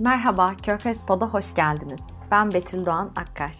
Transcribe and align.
Merhaba, 0.00 0.54
Körfez 0.62 1.06
Pod'a 1.06 1.26
hoş 1.26 1.54
geldiniz. 1.54 2.00
Ben 2.30 2.52
Betül 2.52 2.86
Doğan 2.86 3.10
Akkaş. 3.16 3.56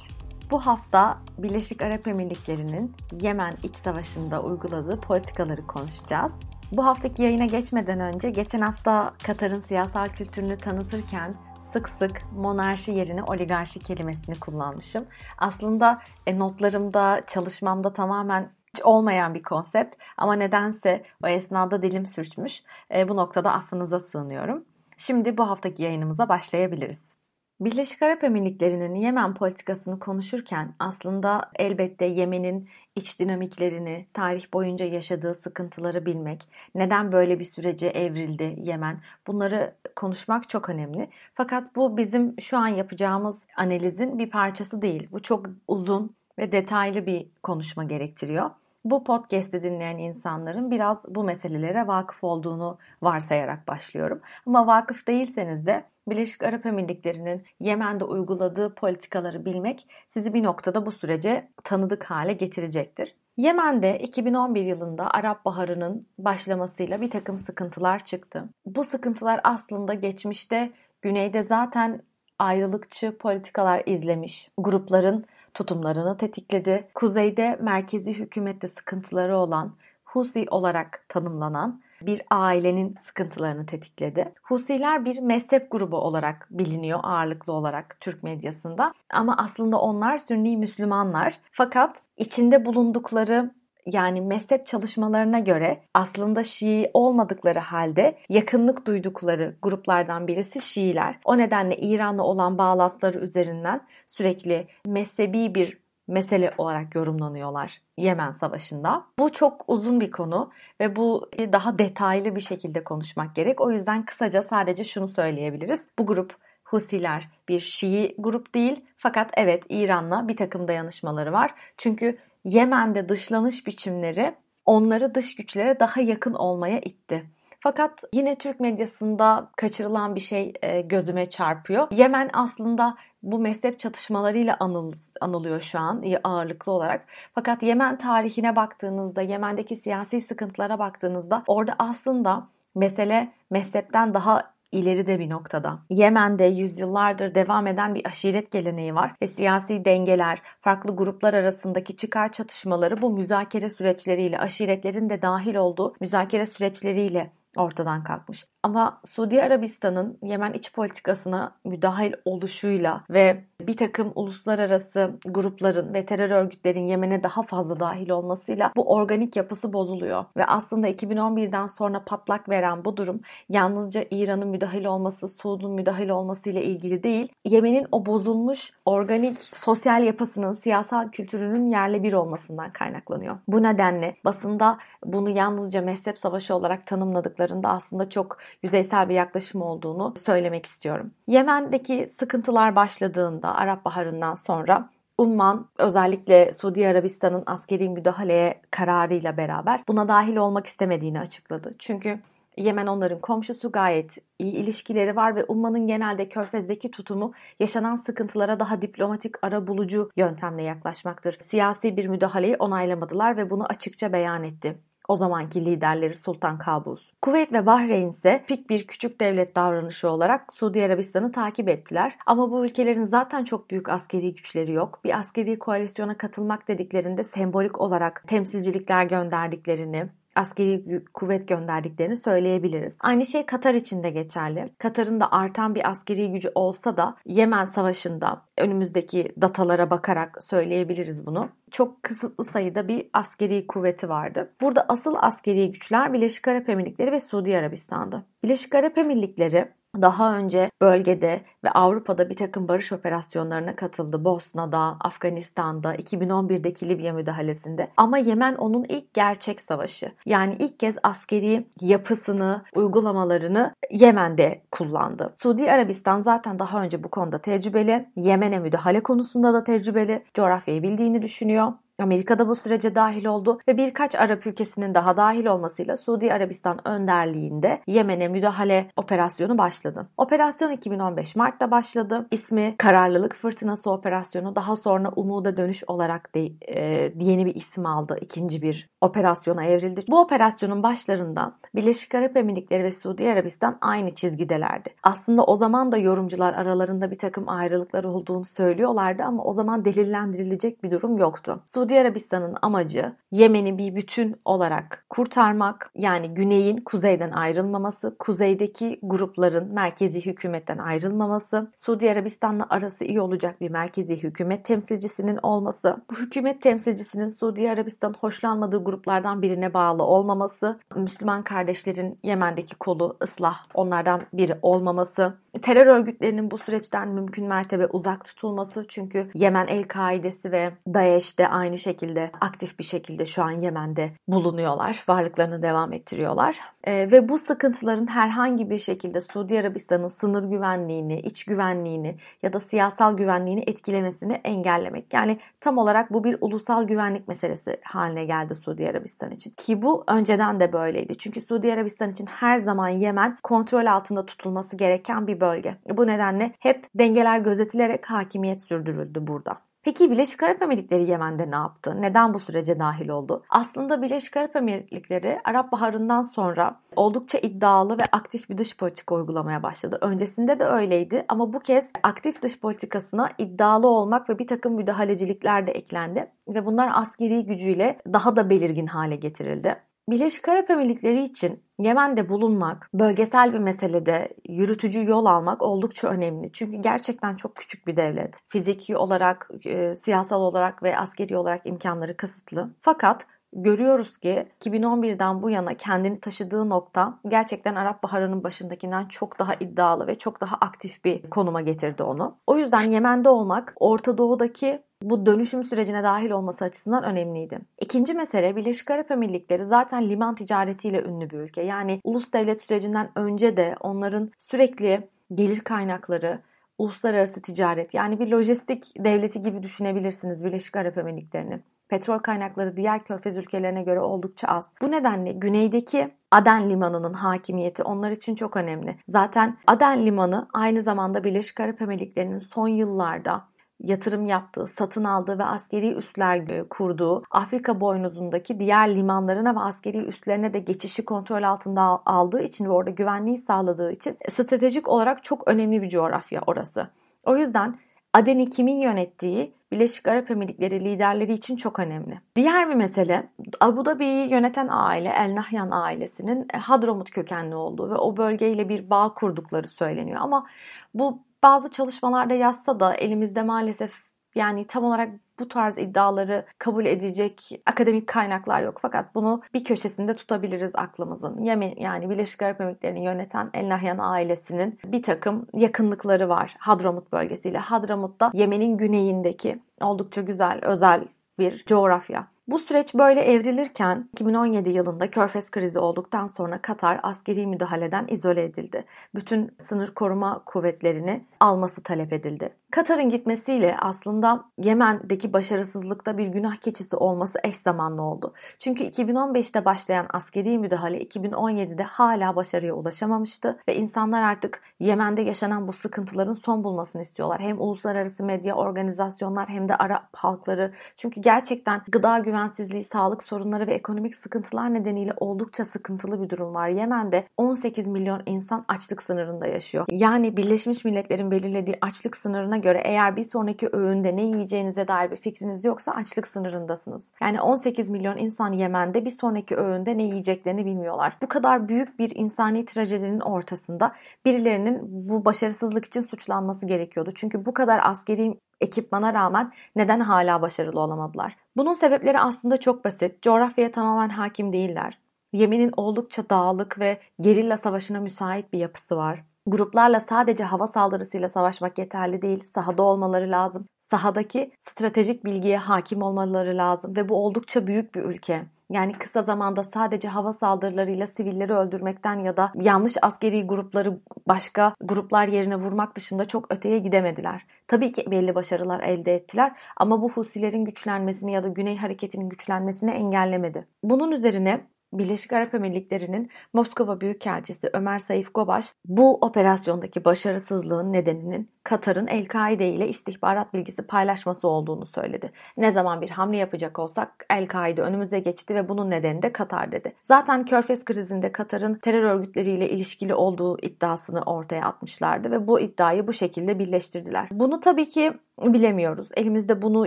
Bu 0.50 0.66
hafta 0.66 1.18
Birleşik 1.38 1.82
Arap 1.82 2.08
Emirlikleri'nin 2.08 2.94
Yemen 3.20 3.54
iç 3.62 3.76
savaşında 3.76 4.42
uyguladığı 4.42 5.00
politikaları 5.00 5.66
konuşacağız. 5.66 6.40
Bu 6.72 6.86
haftaki 6.86 7.22
yayına 7.22 7.44
geçmeden 7.44 8.00
önce 8.00 8.30
geçen 8.30 8.60
hafta 8.60 9.14
Katar'ın 9.26 9.60
siyasal 9.60 10.06
kültürünü 10.06 10.58
tanıtırken 10.58 11.34
sık 11.60 11.88
sık 11.88 12.22
monarşi 12.32 12.92
yerine 12.92 13.22
oligarşi 13.22 13.80
kelimesini 13.80 14.40
kullanmışım. 14.40 15.04
Aslında 15.38 16.02
e, 16.26 16.38
notlarımda, 16.38 17.20
çalışmamda 17.26 17.92
tamamen 17.92 18.52
olmayan 18.84 19.34
bir 19.34 19.42
konsept 19.42 19.96
ama 20.16 20.34
nedense 20.34 21.04
o 21.24 21.28
esnada 21.28 21.82
dilim 21.82 22.06
sürçmüş. 22.06 22.62
E, 22.94 23.08
bu 23.08 23.16
noktada 23.16 23.52
affınıza 23.52 24.00
sığınıyorum. 24.00 24.64
Şimdi 24.98 25.38
bu 25.38 25.50
haftaki 25.50 25.82
yayınımıza 25.82 26.28
başlayabiliriz. 26.28 27.16
Birleşik 27.60 28.02
Arap 28.02 28.24
Emirlikleri'nin 28.24 28.94
Yemen 28.94 29.34
politikasını 29.34 29.98
konuşurken 29.98 30.74
aslında 30.78 31.50
elbette 31.54 32.04
Yemen'in 32.04 32.68
iç 32.96 33.20
dinamiklerini, 33.20 34.06
tarih 34.12 34.52
boyunca 34.52 34.86
yaşadığı 34.86 35.34
sıkıntıları 35.34 36.06
bilmek, 36.06 36.48
neden 36.74 37.12
böyle 37.12 37.38
bir 37.38 37.44
sürece 37.44 37.86
evrildi 37.86 38.56
Yemen 38.62 39.00
bunları 39.26 39.74
konuşmak 39.96 40.48
çok 40.48 40.68
önemli. 40.68 41.08
Fakat 41.34 41.76
bu 41.76 41.96
bizim 41.96 42.40
şu 42.40 42.58
an 42.58 42.68
yapacağımız 42.68 43.46
analizin 43.56 44.18
bir 44.18 44.30
parçası 44.30 44.82
değil. 44.82 45.08
Bu 45.12 45.22
çok 45.22 45.46
uzun 45.68 46.16
ve 46.38 46.52
detaylı 46.52 47.06
bir 47.06 47.26
konuşma 47.42 47.84
gerektiriyor. 47.84 48.50
Bu 48.90 49.04
podcast'i 49.04 49.62
dinleyen 49.62 49.98
insanların 49.98 50.70
biraz 50.70 51.04
bu 51.14 51.24
meselelere 51.24 51.86
vakıf 51.86 52.24
olduğunu 52.24 52.78
varsayarak 53.02 53.68
başlıyorum. 53.68 54.20
Ama 54.46 54.66
vakıf 54.66 55.06
değilseniz 55.06 55.66
de 55.66 55.84
Birleşik 56.08 56.42
Arap 56.42 56.66
Emirlikleri'nin 56.66 57.42
Yemen'de 57.60 58.04
uyguladığı 58.04 58.74
politikaları 58.74 59.44
bilmek 59.44 59.88
sizi 60.08 60.34
bir 60.34 60.42
noktada 60.42 60.86
bu 60.86 60.92
sürece 60.92 61.48
tanıdık 61.64 62.04
hale 62.04 62.32
getirecektir. 62.32 63.14
Yemen'de 63.36 63.98
2011 63.98 64.64
yılında 64.64 65.10
Arap 65.10 65.44
Baharı'nın 65.44 66.06
başlamasıyla 66.18 67.00
bir 67.00 67.10
takım 67.10 67.36
sıkıntılar 67.36 68.04
çıktı. 68.04 68.44
Bu 68.66 68.84
sıkıntılar 68.84 69.40
aslında 69.44 69.94
geçmişte 69.94 70.70
güneyde 71.02 71.42
zaten 71.42 72.02
ayrılıkçı 72.38 73.18
politikalar 73.18 73.82
izlemiş 73.86 74.50
grupların 74.58 75.24
tutumlarını 75.54 76.16
tetikledi. 76.16 76.88
Kuzeyde 76.94 77.58
merkezi 77.62 78.14
hükümette 78.18 78.68
sıkıntıları 78.68 79.36
olan 79.36 79.74
Husi 80.04 80.46
olarak 80.50 81.04
tanımlanan 81.08 81.82
bir 82.02 82.22
ailenin 82.30 82.96
sıkıntılarını 83.00 83.66
tetikledi. 83.66 84.32
Husiler 84.42 85.04
bir 85.04 85.18
mezhep 85.18 85.70
grubu 85.70 85.96
olarak 85.96 86.46
biliniyor 86.50 87.00
ağırlıklı 87.02 87.52
olarak 87.52 87.96
Türk 88.00 88.22
medyasında. 88.22 88.92
Ama 89.10 89.36
aslında 89.38 89.80
onlar 89.80 90.18
Sünni 90.18 90.56
Müslümanlar. 90.56 91.40
Fakat 91.52 92.02
içinde 92.16 92.66
bulundukları 92.66 93.50
yani 93.92 94.20
mezhep 94.20 94.66
çalışmalarına 94.66 95.38
göre 95.38 95.80
aslında 95.94 96.44
Şii 96.44 96.90
olmadıkları 96.94 97.58
halde 97.58 98.18
yakınlık 98.28 98.86
duydukları 98.86 99.56
gruplardan 99.62 100.26
birisi 100.28 100.60
Şiiler. 100.60 101.18
O 101.24 101.38
nedenle 101.38 101.76
İran'la 101.76 102.22
olan 102.22 102.58
bağlantıları 102.58 103.18
üzerinden 103.18 103.86
sürekli 104.06 104.68
mezhebi 104.86 105.54
bir 105.54 105.78
mesele 106.08 106.54
olarak 106.58 106.94
yorumlanıyorlar 106.94 107.80
Yemen 107.96 108.32
Savaşı'nda. 108.32 109.06
Bu 109.18 109.32
çok 109.32 109.64
uzun 109.68 110.00
bir 110.00 110.10
konu 110.10 110.50
ve 110.80 110.96
bu 110.96 111.30
daha 111.38 111.78
detaylı 111.78 112.36
bir 112.36 112.40
şekilde 112.40 112.84
konuşmak 112.84 113.36
gerek. 113.36 113.60
O 113.60 113.70
yüzden 113.70 114.04
kısaca 114.04 114.42
sadece 114.42 114.84
şunu 114.84 115.08
söyleyebiliriz. 115.08 115.86
Bu 115.98 116.06
grup 116.06 116.36
Husiler 116.64 117.28
bir 117.48 117.60
Şii 117.60 118.14
grup 118.18 118.54
değil 118.54 118.84
fakat 118.96 119.30
evet 119.36 119.64
İran'la 119.68 120.28
bir 120.28 120.36
takım 120.36 120.68
dayanışmaları 120.68 121.32
var. 121.32 121.54
Çünkü 121.76 122.18
Yemen'de 122.48 123.08
dışlanış 123.08 123.66
biçimleri 123.66 124.34
onları 124.66 125.14
dış 125.14 125.36
güçlere 125.36 125.80
daha 125.80 126.00
yakın 126.00 126.34
olmaya 126.34 126.80
itti. 126.80 127.30
Fakat 127.60 128.04
yine 128.12 128.38
Türk 128.38 128.60
medyasında 128.60 129.50
kaçırılan 129.56 130.14
bir 130.14 130.20
şey 130.20 130.52
e, 130.62 130.80
gözüme 130.80 131.30
çarpıyor. 131.30 131.88
Yemen 131.90 132.30
aslında 132.32 132.96
bu 133.22 133.38
mezhep 133.38 133.78
çatışmalarıyla 133.78 134.56
anıl, 134.60 134.92
anılıyor 135.20 135.60
şu 135.60 135.78
an 135.78 136.04
ağırlıklı 136.24 136.72
olarak. 136.72 137.06
Fakat 137.34 137.62
Yemen 137.62 137.98
tarihine 137.98 138.56
baktığınızda, 138.56 139.22
Yemen'deki 139.22 139.76
siyasi 139.76 140.20
sıkıntılara 140.20 140.78
baktığınızda 140.78 141.42
orada 141.46 141.74
aslında 141.78 142.48
mesele 142.74 143.32
mezhepten 143.50 144.14
daha 144.14 144.57
ileride 144.72 145.18
bir 145.18 145.30
noktada. 145.30 145.78
Yemen'de 145.90 146.44
yüzyıllardır 146.44 147.34
devam 147.34 147.66
eden 147.66 147.94
bir 147.94 148.06
aşiret 148.06 148.50
geleneği 148.50 148.94
var 148.94 149.14
ve 149.22 149.26
siyasi 149.26 149.84
dengeler, 149.84 150.42
farklı 150.60 150.96
gruplar 150.96 151.34
arasındaki 151.34 151.96
çıkar 151.96 152.32
çatışmaları 152.32 153.02
bu 153.02 153.10
müzakere 153.10 153.70
süreçleriyle, 153.70 154.38
aşiretlerin 154.38 155.10
de 155.10 155.22
dahil 155.22 155.54
olduğu 155.54 155.94
müzakere 156.00 156.46
süreçleriyle 156.46 157.32
ortadan 157.56 158.04
kalkmış. 158.04 158.44
Ama 158.62 159.00
Suudi 159.06 159.42
Arabistan'ın 159.42 160.18
Yemen 160.22 160.52
iç 160.52 160.72
politikasına 160.72 161.54
müdahil 161.64 162.12
oluşuyla 162.24 163.04
ve 163.10 163.44
bir 163.60 163.76
takım 163.76 164.12
uluslararası 164.14 165.10
grupların 165.24 165.94
ve 165.94 166.06
terör 166.06 166.30
örgütlerin 166.30 166.86
Yemen'e 166.86 167.22
daha 167.22 167.42
fazla 167.42 167.80
dahil 167.80 168.10
olmasıyla 168.10 168.72
bu 168.76 168.94
organik 168.94 169.36
yapısı 169.36 169.72
bozuluyor. 169.72 170.24
Ve 170.36 170.46
aslında 170.46 170.88
2011'den 170.88 171.66
sonra 171.66 172.04
patlak 172.04 172.48
veren 172.48 172.84
bu 172.84 172.96
durum 172.96 173.20
yalnızca 173.48 174.04
İran'ın 174.10 174.48
müdahil 174.48 174.84
olması, 174.84 175.28
Suud'un 175.28 175.72
müdahil 175.72 176.08
olması 176.08 176.50
ile 176.50 176.64
ilgili 176.64 177.02
değil, 177.02 177.28
Yemen'in 177.44 177.86
o 177.92 178.06
bozulmuş 178.06 178.72
organik 178.84 179.38
sosyal 179.38 180.02
yapısının, 180.02 180.52
siyasal 180.52 181.08
kültürünün 181.08 181.70
yerle 181.70 182.02
bir 182.02 182.12
olmasından 182.12 182.70
kaynaklanıyor. 182.70 183.36
Bu 183.48 183.62
nedenle 183.62 184.14
basında 184.24 184.78
bunu 185.04 185.30
yalnızca 185.30 185.82
mezhep 185.82 186.18
savaşı 186.18 186.54
olarak 186.54 186.86
tanımladıklarında 186.86 187.68
aslında 187.68 188.10
çok 188.10 188.36
yüzeysel 188.62 189.08
bir 189.08 189.14
yaklaşım 189.14 189.62
olduğunu 189.62 190.14
söylemek 190.16 190.66
istiyorum. 190.66 191.10
Yemen'deki 191.26 192.08
sıkıntılar 192.08 192.76
başladığında 192.76 193.54
Arap 193.54 193.84
Baharı'ndan 193.84 194.34
sonra 194.34 194.90
Umman 195.18 195.68
özellikle 195.78 196.52
Suudi 196.52 196.88
Arabistan'ın 196.88 197.42
askeri 197.46 197.88
müdahaleye 197.88 198.60
kararıyla 198.70 199.36
beraber 199.36 199.82
buna 199.88 200.08
dahil 200.08 200.36
olmak 200.36 200.66
istemediğini 200.66 201.20
açıkladı. 201.20 201.70
Çünkü 201.78 202.20
Yemen 202.58 202.86
onların 202.86 203.18
komşusu 203.18 203.72
gayet 203.72 204.18
iyi 204.38 204.52
ilişkileri 204.52 205.16
var 205.16 205.36
ve 205.36 205.44
Umman'ın 205.44 205.86
genelde 205.86 206.28
Körfez'deki 206.28 206.90
tutumu 206.90 207.32
yaşanan 207.60 207.96
sıkıntılara 207.96 208.60
daha 208.60 208.82
diplomatik 208.82 209.34
ara 209.44 209.66
bulucu 209.66 210.10
yöntemle 210.16 210.62
yaklaşmaktır. 210.62 211.38
Siyasi 211.44 211.96
bir 211.96 212.06
müdahaleyi 212.06 212.56
onaylamadılar 212.56 213.36
ve 213.36 213.50
bunu 213.50 213.66
açıkça 213.66 214.12
beyan 214.12 214.44
etti 214.44 214.78
o 215.08 215.16
zamanki 215.16 215.64
liderleri 215.64 216.16
Sultan 216.16 216.58
Kabus. 216.58 217.10
Kuveyt 217.22 217.52
ve 217.52 217.66
Bahreyn 217.66 218.08
ise 218.08 218.44
pik 218.46 218.70
bir 218.70 218.86
küçük 218.86 219.20
devlet 219.20 219.56
davranışı 219.56 220.10
olarak 220.10 220.54
Suudi 220.54 220.84
Arabistan'ı 220.84 221.32
takip 221.32 221.68
ettiler. 221.68 222.16
Ama 222.26 222.50
bu 222.50 222.66
ülkelerin 222.66 223.04
zaten 223.04 223.44
çok 223.44 223.70
büyük 223.70 223.88
askeri 223.88 224.34
güçleri 224.34 224.72
yok. 224.72 225.00
Bir 225.04 225.18
askeri 225.18 225.58
koalisyona 225.58 226.16
katılmak 226.16 226.68
dediklerinde 226.68 227.24
sembolik 227.24 227.80
olarak 227.80 228.24
temsilcilikler 228.26 229.04
gönderdiklerini, 229.04 230.08
askeri 230.38 231.04
kuvvet 231.14 231.48
gönderdiklerini 231.48 232.16
söyleyebiliriz. 232.16 232.96
Aynı 233.00 233.26
şey 233.26 233.46
Katar 233.46 233.74
için 233.74 234.02
de 234.02 234.10
geçerli. 234.10 234.64
Katar'ın 234.78 235.20
da 235.20 235.32
artan 235.32 235.74
bir 235.74 235.90
askeri 235.90 236.32
gücü 236.32 236.50
olsa 236.54 236.96
da 236.96 237.16
Yemen 237.26 237.64
Savaşı'nda 237.64 238.42
önümüzdeki 238.58 239.32
datalara 239.40 239.90
bakarak 239.90 240.44
söyleyebiliriz 240.44 241.26
bunu. 241.26 241.48
Çok 241.70 242.02
kısıtlı 242.02 242.44
sayıda 242.44 242.88
bir 242.88 243.08
askeri 243.12 243.66
kuvveti 243.66 244.08
vardı. 244.08 244.50
Burada 244.60 244.86
asıl 244.88 245.14
askeri 245.18 245.70
güçler 245.70 246.12
Birleşik 246.12 246.48
Arap 246.48 246.68
Emirlikleri 246.68 247.12
ve 247.12 247.20
Suudi 247.20 247.58
Arabistan'dı. 247.58 248.24
Birleşik 248.44 248.74
Arap 248.74 248.98
Emirlikleri 248.98 249.68
daha 249.96 250.36
önce 250.36 250.70
bölgede 250.82 251.42
ve 251.64 251.70
Avrupa'da 251.70 252.30
bir 252.30 252.36
takım 252.36 252.68
barış 252.68 252.92
operasyonlarına 252.92 253.76
katıldı. 253.76 254.24
Bosna'da, 254.24 254.96
Afganistan'da, 255.00 255.94
2011'deki 255.94 256.88
Libya 256.88 257.12
müdahalesinde. 257.12 257.88
Ama 257.96 258.18
Yemen 258.18 258.54
onun 258.54 258.84
ilk 258.84 259.14
gerçek 259.14 259.60
savaşı. 259.60 260.12
Yani 260.26 260.56
ilk 260.58 260.80
kez 260.80 260.96
askeri 261.02 261.66
yapısını, 261.80 262.62
uygulamalarını 262.74 263.74
Yemen'de 263.90 264.62
kullandı. 264.70 265.34
Suudi 265.36 265.72
Arabistan 265.72 266.22
zaten 266.22 266.58
daha 266.58 266.82
önce 266.82 267.04
bu 267.04 267.08
konuda 267.08 267.38
tecrübeli. 267.38 268.08
Yemen'e 268.16 268.58
müdahale 268.58 269.02
konusunda 269.02 269.54
da 269.54 269.64
tecrübeli. 269.64 270.24
Coğrafyayı 270.34 270.82
bildiğini 270.82 271.22
düşünüyor 271.22 271.72
Amerika 272.02 272.38
da 272.38 272.48
bu 272.48 272.54
sürece 272.54 272.94
dahil 272.94 273.24
oldu 273.24 273.58
ve 273.68 273.76
birkaç 273.76 274.14
Arap 274.14 274.46
ülkesinin 274.46 274.94
daha 274.94 275.16
dahil 275.16 275.46
olmasıyla 275.46 275.96
Suudi 275.96 276.32
Arabistan 276.32 276.88
önderliğinde 276.88 277.80
Yemen'e 277.86 278.28
müdahale 278.28 278.90
operasyonu 278.96 279.58
başladı. 279.58 280.08
Operasyon 280.16 280.70
2015 280.70 281.36
Mart'ta 281.36 281.70
başladı. 281.70 282.26
İsmi 282.30 282.74
Kararlılık 282.78 283.34
Fırtınası 283.34 283.90
Operasyonu 283.90 284.56
daha 284.56 284.76
sonra 284.76 285.12
Umuda 285.16 285.56
Dönüş 285.56 285.84
olarak 285.86 286.34
de, 286.34 286.46
e, 286.68 287.12
yeni 287.20 287.46
bir 287.46 287.54
isim 287.54 287.86
aldı. 287.86 288.16
İkinci 288.20 288.62
bir 288.62 288.88
operasyona 289.00 289.64
evrildi. 289.64 290.00
Bu 290.08 290.20
operasyonun 290.20 290.82
başlarında 290.82 291.54
Birleşik 291.74 292.14
Arap 292.14 292.36
Emirlikleri 292.36 292.84
ve 292.84 292.92
Suudi 292.92 293.30
Arabistan 293.30 293.78
aynı 293.80 294.14
çizgidelerdi. 294.14 294.94
Aslında 295.02 295.44
o 295.44 295.56
zaman 295.56 295.92
da 295.92 295.96
yorumcular 295.96 296.54
aralarında 296.54 297.10
bir 297.10 297.18
takım 297.18 297.48
ayrılıklar 297.48 298.04
olduğunu 298.04 298.44
söylüyorlardı 298.44 299.22
ama 299.22 299.44
o 299.44 299.52
zaman 299.52 299.84
delillendirilecek 299.84 300.84
bir 300.84 300.90
durum 300.90 301.18
yoktu. 301.18 301.62
Suudi 301.66 301.87
Arabistan'ın 301.96 302.56
amacı 302.62 303.16
Yemen'i 303.30 303.78
bir 303.78 303.94
bütün 303.94 304.36
olarak 304.44 305.06
kurtarmak 305.10 305.90
yani 305.94 306.34
güneyin 306.34 306.76
kuzeyden 306.76 307.30
ayrılmaması, 307.30 308.16
kuzeydeki 308.18 308.98
grupların 309.02 309.74
merkezi 309.74 310.26
hükümetten 310.26 310.78
ayrılmaması, 310.78 311.72
Suudi 311.76 312.10
Arabistan'la 312.10 312.66
arası 312.70 313.04
iyi 313.04 313.20
olacak 313.20 313.60
bir 313.60 313.70
merkezi 313.70 314.22
hükümet 314.22 314.64
temsilcisinin 314.64 315.38
olması, 315.42 315.96
bu 316.10 316.14
hükümet 316.14 316.62
temsilcisinin 316.62 317.28
Suudi 317.28 317.70
Arabistan 317.70 318.14
hoşlanmadığı 318.20 318.84
gruplardan 318.84 319.42
birine 319.42 319.74
bağlı 319.74 320.02
olmaması, 320.02 320.80
Müslüman 320.96 321.42
kardeşlerin 321.42 322.18
Yemen'deki 322.22 322.74
kolu 322.74 323.16
ıslah 323.22 323.56
onlardan 323.74 324.22
biri 324.32 324.58
olmaması, 324.62 325.34
terör 325.62 325.86
örgütlerinin 325.86 326.50
bu 326.50 326.58
süreçten 326.58 327.08
mümkün 327.08 327.46
mertebe 327.46 327.86
uzak 327.86 328.24
tutulması 328.24 328.84
çünkü 328.88 329.30
Yemen 329.34 329.66
El-Kaidesi 329.66 330.52
ve 330.52 330.72
DAEŞ 330.94 331.38
de 331.38 331.48
aynı 331.48 331.77
şekilde 331.78 332.30
aktif 332.40 332.78
bir 332.78 332.84
şekilde 332.84 333.26
şu 333.26 333.42
an 333.42 333.50
Yemen'de 333.50 334.12
bulunuyorlar. 334.28 335.04
Varlıklarını 335.08 335.62
devam 335.62 335.92
ettiriyorlar. 335.92 336.60
E, 336.84 336.92
ve 336.92 337.28
bu 337.28 337.38
sıkıntıların 337.38 338.06
herhangi 338.06 338.70
bir 338.70 338.78
şekilde 338.78 339.20
Suudi 339.20 339.60
Arabistan'ın 339.60 340.08
sınır 340.08 340.44
güvenliğini, 340.44 341.20
iç 341.20 341.44
güvenliğini 341.44 342.16
ya 342.42 342.52
da 342.52 342.60
siyasal 342.60 343.16
güvenliğini 343.16 343.64
etkilemesini 343.66 344.32
engellemek. 344.32 345.14
Yani 345.14 345.38
tam 345.60 345.78
olarak 345.78 346.12
bu 346.12 346.24
bir 346.24 346.36
ulusal 346.40 346.84
güvenlik 346.84 347.28
meselesi 347.28 347.80
haline 347.84 348.24
geldi 348.24 348.54
Suudi 348.54 348.88
Arabistan 348.88 349.30
için. 349.30 349.50
Ki 349.50 349.82
bu 349.82 350.04
önceden 350.08 350.60
de 350.60 350.72
böyleydi. 350.72 351.18
Çünkü 351.18 351.40
Suudi 351.40 351.72
Arabistan 351.72 352.10
için 352.10 352.26
her 352.26 352.58
zaman 352.58 352.88
Yemen 352.88 353.38
kontrol 353.42 353.86
altında 353.86 354.26
tutulması 354.26 354.76
gereken 354.76 355.26
bir 355.26 355.40
bölge. 355.40 355.76
Bu 355.90 356.06
nedenle 356.06 356.52
hep 356.58 356.86
dengeler 356.94 357.38
gözetilerek 357.38 358.10
hakimiyet 358.10 358.62
sürdürüldü 358.62 359.26
burada. 359.26 359.67
Peki 359.88 360.10
Birleşik 360.10 360.42
Arap 360.42 360.62
Emirlikleri 360.62 361.10
Yemen'de 361.10 361.50
ne 361.50 361.54
yaptı? 361.54 362.02
Neden 362.02 362.34
bu 362.34 362.40
sürece 362.40 362.78
dahil 362.78 363.08
oldu? 363.08 363.42
Aslında 363.50 364.02
Birleşik 364.02 364.36
Arap 364.36 364.56
Emirlikleri 364.56 365.40
Arap 365.44 365.72
Baharı'ndan 365.72 366.22
sonra 366.22 366.80
oldukça 366.96 367.38
iddialı 367.38 367.98
ve 367.98 368.02
aktif 368.12 368.50
bir 368.50 368.58
dış 368.58 368.76
politika 368.76 369.14
uygulamaya 369.14 369.62
başladı. 369.62 369.98
Öncesinde 370.00 370.60
de 370.60 370.64
öyleydi 370.64 371.24
ama 371.28 371.52
bu 371.52 371.60
kez 371.60 371.90
aktif 372.02 372.42
dış 372.42 372.60
politikasına 372.60 373.30
iddialı 373.38 373.86
olmak 373.86 374.30
ve 374.30 374.38
bir 374.38 374.46
takım 374.46 374.74
müdahalecilikler 374.74 375.66
de 375.66 375.72
eklendi 375.72 376.32
ve 376.48 376.66
bunlar 376.66 376.90
askeri 376.94 377.46
gücüyle 377.46 377.98
daha 378.12 378.36
da 378.36 378.50
belirgin 378.50 378.86
hale 378.86 379.16
getirildi. 379.16 379.76
Birleşik 380.08 380.48
Arap 380.48 380.70
Emirlikleri 380.70 381.22
için 381.22 381.62
Yemen'de 381.78 382.28
bulunmak, 382.28 382.90
bölgesel 382.94 383.52
bir 383.52 383.58
meselede 383.58 384.28
yürütücü 384.48 385.04
yol 385.08 385.26
almak 385.26 385.62
oldukça 385.62 386.08
önemli. 386.08 386.52
Çünkü 386.52 386.76
gerçekten 386.76 387.34
çok 387.34 387.56
küçük 387.56 387.86
bir 387.86 387.96
devlet. 387.96 388.40
Fiziki 388.48 388.96
olarak, 388.96 389.50
e, 389.64 389.96
siyasal 389.96 390.40
olarak 390.40 390.82
ve 390.82 390.98
askeri 390.98 391.36
olarak 391.36 391.66
imkanları 391.66 392.16
kısıtlı. 392.16 392.74
Fakat 392.80 393.26
görüyoruz 393.52 394.18
ki 394.18 394.48
2011'den 394.60 395.42
bu 395.42 395.50
yana 395.50 395.74
kendini 395.74 396.20
taşıdığı 396.20 396.68
nokta 396.68 397.18
gerçekten 397.28 397.74
Arap 397.74 398.02
Baharı'nın 398.02 398.44
başındakinden 398.44 399.06
çok 399.06 399.38
daha 399.38 399.54
iddialı 399.54 400.06
ve 400.06 400.18
çok 400.18 400.40
daha 400.40 400.56
aktif 400.56 401.04
bir 401.04 401.30
konuma 401.30 401.60
getirdi 401.60 402.02
onu. 402.02 402.36
O 402.46 402.58
yüzden 402.58 402.82
Yemen'de 402.82 403.28
olmak 403.28 403.74
Orta 403.80 404.18
Doğu'daki 404.18 404.82
bu 405.02 405.26
dönüşüm 405.26 405.62
sürecine 405.62 406.02
dahil 406.02 406.30
olması 406.30 406.64
açısından 406.64 407.04
önemliydi. 407.04 407.58
İkinci 407.80 408.14
mesele 408.14 408.56
Birleşik 408.56 408.90
Arap 408.90 409.10
Emirlikleri 409.10 409.64
zaten 409.64 410.08
liman 410.08 410.34
ticaretiyle 410.34 411.02
ünlü 411.02 411.30
bir 411.30 411.38
ülke. 411.38 411.62
Yani 411.62 412.00
ulus 412.04 412.32
devlet 412.32 412.60
sürecinden 412.60 413.10
önce 413.14 413.56
de 413.56 413.76
onların 413.80 414.30
sürekli 414.38 415.08
gelir 415.34 415.60
kaynakları, 415.60 416.42
uluslararası 416.78 417.42
ticaret 417.42 417.94
yani 417.94 418.20
bir 418.20 418.28
lojistik 418.28 419.04
devleti 419.04 419.40
gibi 419.40 419.62
düşünebilirsiniz 419.62 420.44
Birleşik 420.44 420.76
Arap 420.76 420.98
Emirlikleri'ni. 420.98 421.60
Petrol 421.88 422.18
kaynakları 422.18 422.76
diğer 422.76 423.04
körfez 423.04 423.36
ülkelerine 423.36 423.82
göre 423.82 424.00
oldukça 424.00 424.48
az. 424.48 424.70
Bu 424.82 424.90
nedenle 424.90 425.32
güneydeki 425.32 426.14
Aden 426.30 426.70
Limanı'nın 426.70 427.12
hakimiyeti 427.12 427.82
onlar 427.82 428.10
için 428.10 428.34
çok 428.34 428.56
önemli. 428.56 428.98
Zaten 429.06 429.58
Aden 429.66 430.06
Limanı 430.06 430.48
aynı 430.52 430.82
zamanda 430.82 431.24
Birleşik 431.24 431.60
Arap 431.60 431.82
Emirlikleri'nin 431.82 432.38
son 432.38 432.68
yıllarda 432.68 433.48
yatırım 433.80 434.26
yaptığı, 434.26 434.66
satın 434.66 435.04
aldığı 435.04 435.38
ve 435.38 435.44
askeri 435.44 435.92
üsler 435.92 436.68
kurduğu 436.68 437.22
Afrika 437.30 437.80
boynuzundaki 437.80 438.60
diğer 438.60 438.96
limanlarına 438.96 439.54
ve 439.54 439.60
askeri 439.60 439.98
üslerine 439.98 440.54
de 440.54 440.58
geçişi 440.58 441.04
kontrol 441.04 441.42
altında 441.42 441.82
aldığı 442.06 442.42
için 442.42 442.64
ve 442.64 442.70
orada 442.70 442.90
güvenliği 442.90 443.38
sağladığı 443.38 443.92
için 443.92 444.16
stratejik 444.30 444.88
olarak 444.88 445.24
çok 445.24 445.48
önemli 445.48 445.82
bir 445.82 445.88
coğrafya 445.88 446.42
orası. 446.46 446.88
O 447.24 447.36
yüzden 447.36 447.74
Aden'i 448.14 448.50
kimin 448.50 448.80
yönettiği 448.80 449.57
Birleşik 449.72 450.08
Arap 450.08 450.30
Emirlikleri 450.30 450.84
liderleri 450.84 451.32
için 451.32 451.56
çok 451.56 451.78
önemli. 451.78 452.20
Diğer 452.36 452.68
bir 452.68 452.74
mesele 452.74 453.30
Abu 453.60 453.84
Dhabi'yi 453.84 454.30
yöneten 454.30 454.68
aile 454.70 455.08
El 455.08 455.34
Nahyan 455.34 455.70
ailesinin 455.70 456.46
e, 456.54 456.58
Hadramut 456.58 457.10
kökenli 457.10 457.54
olduğu 457.54 457.90
ve 457.90 457.94
o 457.94 458.16
bölgeyle 458.16 458.68
bir 458.68 458.90
bağ 458.90 459.14
kurdukları 459.14 459.68
söyleniyor. 459.68 460.18
Ama 460.20 460.46
bu 460.94 461.22
bazı 461.42 461.70
çalışmalarda 461.70 462.34
yazsa 462.34 462.80
da 462.80 462.94
elimizde 462.94 463.42
maalesef 463.42 463.94
yani 464.34 464.66
tam 464.66 464.84
olarak 464.84 465.10
bu 465.40 465.48
tarz 465.48 465.78
iddiaları 465.78 466.46
kabul 466.58 466.86
edecek 466.86 467.60
akademik 467.66 468.06
kaynaklar 468.06 468.62
yok. 468.62 468.78
Fakat 468.82 469.14
bunu 469.14 469.42
bir 469.54 469.64
köşesinde 469.64 470.16
tutabiliriz 470.16 470.72
aklımızın. 470.74 471.42
Yemen 471.42 471.74
yani 471.76 472.10
Birleşik 472.10 472.42
Arap 472.42 472.60
Emirlikleri'ni 472.60 473.04
yöneten 473.04 473.50
El 473.54 473.68
Nahyan 473.68 473.98
ailesinin 473.98 474.78
bir 474.84 475.02
takım 475.02 475.46
yakınlıkları 475.54 476.28
var 476.28 476.56
Hadramut 476.58 477.12
bölgesiyle. 477.12 477.58
Hadramut 477.58 478.20
da 478.20 478.30
Yemen'in 478.34 478.76
güneyindeki 478.76 479.58
oldukça 479.80 480.20
güzel, 480.20 480.60
özel 480.62 481.04
bir 481.38 481.64
coğrafya. 481.66 482.26
Bu 482.48 482.58
süreç 482.58 482.94
böyle 482.94 483.20
evrilirken 483.20 484.08
2017 484.12 484.70
yılında 484.70 485.10
Körfez 485.10 485.50
krizi 485.50 485.78
olduktan 485.78 486.26
sonra 486.26 486.62
Katar 486.62 487.00
askeri 487.02 487.46
müdahaleden 487.46 488.06
izole 488.08 488.44
edildi. 488.44 488.84
Bütün 489.14 489.54
sınır 489.58 489.94
koruma 489.94 490.42
kuvvetlerini 490.46 491.24
alması 491.40 491.82
talep 491.82 492.12
edildi. 492.12 492.54
Katar'ın 492.70 493.08
gitmesiyle 493.10 493.76
aslında 493.78 494.44
Yemen'deki 494.58 495.32
başarısızlıkta 495.32 496.18
bir 496.18 496.26
günah 496.26 496.56
keçisi 496.56 496.96
olması 496.96 497.38
eş 497.44 497.56
zamanlı 497.56 498.02
oldu. 498.02 498.32
Çünkü 498.58 498.84
2015'te 498.84 499.64
başlayan 499.64 500.06
askeri 500.10 500.58
müdahale 500.58 501.02
2017'de 501.02 501.82
hala 501.82 502.36
başarıya 502.36 502.74
ulaşamamıştı 502.74 503.58
ve 503.68 503.76
insanlar 503.76 504.22
artık 504.22 504.62
Yemen'de 504.80 505.22
yaşanan 505.22 505.68
bu 505.68 505.72
sıkıntıların 505.72 506.32
son 506.32 506.64
bulmasını 506.64 507.02
istiyorlar. 507.02 507.40
Hem 507.40 507.60
uluslararası 507.60 508.24
medya 508.24 508.54
organizasyonlar 508.54 509.48
hem 509.48 509.68
de 509.68 509.76
Arap 509.76 510.08
halkları. 510.12 510.72
Çünkü 510.96 511.20
gerçekten 511.20 511.82
gıda 511.88 512.18
güvensizliği, 512.18 512.84
sağlık 512.84 513.22
sorunları 513.22 513.66
ve 513.66 513.74
ekonomik 513.74 514.16
sıkıntılar 514.16 514.74
nedeniyle 514.74 515.12
oldukça 515.16 515.64
sıkıntılı 515.64 516.22
bir 516.22 516.30
durum 516.30 516.54
var. 516.54 516.68
Yemen'de 516.68 517.28
18 517.36 517.86
milyon 517.86 518.22
insan 518.26 518.64
açlık 518.68 519.02
sınırında 519.02 519.46
yaşıyor. 519.46 519.86
Yani 519.90 520.36
Birleşmiş 520.36 520.84
Milletler'in 520.84 521.30
belirlediği 521.30 521.78
açlık 521.80 522.16
sınırına 522.16 522.57
göre 522.62 522.82
eğer 522.84 523.16
bir 523.16 523.24
sonraki 523.24 523.68
öğünde 523.72 524.16
ne 524.16 524.22
yiyeceğinize 524.22 524.88
dair 524.88 525.10
bir 525.10 525.16
fikriniz 525.16 525.64
yoksa 525.64 525.92
açlık 525.92 526.26
sınırındasınız. 526.26 527.12
Yani 527.20 527.40
18 527.40 527.90
milyon 527.90 528.16
insan 528.16 528.52
Yemen'de 528.52 529.04
bir 529.04 529.10
sonraki 529.10 529.56
öğünde 529.56 529.98
ne 529.98 530.02
yiyeceklerini 530.02 530.66
bilmiyorlar. 530.66 531.16
Bu 531.22 531.28
kadar 531.28 531.68
büyük 531.68 531.98
bir 531.98 532.12
insani 532.14 532.64
trajedinin 532.64 533.20
ortasında 533.20 533.92
birilerinin 534.24 534.80
bu 535.08 535.24
başarısızlık 535.24 535.84
için 535.84 536.02
suçlanması 536.02 536.66
gerekiyordu. 536.66 537.10
Çünkü 537.14 537.46
bu 537.46 537.54
kadar 537.54 537.80
askeri 537.82 538.38
ekipmana 538.60 539.14
rağmen 539.14 539.52
neden 539.76 540.00
hala 540.00 540.42
başarılı 540.42 540.80
olamadılar? 540.80 541.36
Bunun 541.56 541.74
sebepleri 541.74 542.20
aslında 542.20 542.56
çok 542.60 542.84
basit. 542.84 543.22
Coğrafyaya 543.22 543.72
tamamen 543.72 544.08
hakim 544.08 544.52
değiller. 544.52 544.98
Yemen'in 545.32 545.72
oldukça 545.76 546.30
dağlık 546.30 546.78
ve 546.78 547.00
gerilla 547.20 547.56
savaşına 547.56 548.00
müsait 548.00 548.52
bir 548.52 548.58
yapısı 548.58 548.96
var. 548.96 549.24
Gruplarla 549.48 550.00
sadece 550.00 550.44
hava 550.44 550.66
saldırısıyla 550.66 551.28
savaşmak 551.28 551.78
yeterli 551.78 552.22
değil, 552.22 552.44
sahada 552.44 552.82
olmaları 552.82 553.30
lazım. 553.30 553.66
Sahadaki 553.90 554.52
stratejik 554.62 555.24
bilgiye 555.24 555.56
hakim 555.56 556.02
olmaları 556.02 556.56
lazım 556.56 556.96
ve 556.96 557.08
bu 557.08 557.14
oldukça 557.14 557.66
büyük 557.66 557.94
bir 557.94 558.02
ülke. 558.02 558.42
Yani 558.70 558.92
kısa 558.92 559.22
zamanda 559.22 559.64
sadece 559.64 560.08
hava 560.08 560.32
saldırılarıyla 560.32 561.06
sivilleri 561.06 561.52
öldürmekten 561.52 562.18
ya 562.18 562.36
da 562.36 562.52
yanlış 562.54 562.96
askeri 563.02 563.46
grupları 563.46 564.00
başka 564.28 564.74
gruplar 564.80 565.28
yerine 565.28 565.56
vurmak 565.56 565.96
dışında 565.96 566.24
çok 566.24 566.52
öteye 566.52 566.78
gidemediler. 566.78 567.46
Tabii 567.66 567.92
ki 567.92 568.10
belli 568.10 568.34
başarılar 568.34 568.80
elde 568.80 569.14
ettiler 569.14 569.52
ama 569.76 570.02
bu 570.02 570.10
Husilerin 570.10 570.64
güçlenmesini 570.64 571.32
ya 571.32 571.44
da 571.44 571.48
Güney 571.48 571.76
Hareketi'nin 571.76 572.28
güçlenmesini 572.28 572.90
engellemedi. 572.90 573.66
Bunun 573.82 574.12
üzerine 574.12 574.66
Birleşik 574.92 575.32
Arap 575.32 575.54
Emirlikleri'nin 575.54 576.30
Moskova 576.52 577.00
Büyükelçisi 577.00 577.70
Ömer 577.72 577.98
Saif 577.98 578.34
Gobaş 578.34 578.72
bu 578.84 579.14
operasyondaki 579.14 580.04
başarısızlığın 580.04 580.92
nedeninin 580.92 581.50
Katar'ın 581.64 582.06
El-Kaide 582.06 582.68
ile 582.68 582.88
istihbarat 582.88 583.54
bilgisi 583.54 583.82
paylaşması 583.82 584.48
olduğunu 584.48 584.86
söyledi. 584.86 585.32
Ne 585.56 585.72
zaman 585.72 586.00
bir 586.00 586.10
hamle 586.10 586.36
yapacak 586.36 586.78
olsak 586.78 587.26
El-Kaide 587.30 587.82
önümüze 587.82 588.20
geçti 588.20 588.54
ve 588.54 588.68
bunun 588.68 588.90
nedeni 588.90 589.22
de 589.22 589.32
Katar 589.32 589.72
dedi. 589.72 589.94
Zaten 590.02 590.44
Körfez 590.44 590.84
krizinde 590.84 591.32
Katar'ın 591.32 591.74
terör 591.74 592.02
örgütleriyle 592.02 592.70
ilişkili 592.70 593.14
olduğu 593.14 593.58
iddiasını 593.58 594.22
ortaya 594.22 594.64
atmışlardı 594.64 595.30
ve 595.30 595.46
bu 595.46 595.60
iddiayı 595.60 596.06
bu 596.06 596.12
şekilde 596.12 596.58
birleştirdiler. 596.58 597.28
Bunu 597.32 597.60
tabii 597.60 597.88
ki 597.88 598.12
bilemiyoruz. 598.42 599.08
Elimizde 599.16 599.62
bunu 599.62 599.86